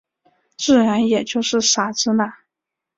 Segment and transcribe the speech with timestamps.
[0.57, 2.23] 自然也就是傻子了。